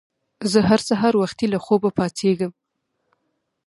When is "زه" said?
0.51-0.59